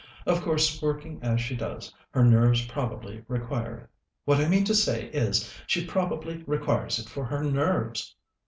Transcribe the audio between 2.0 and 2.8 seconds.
her nerves